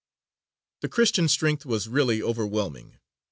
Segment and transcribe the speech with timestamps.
[0.81, 2.97] _)]The Christian strength was really overwhelming.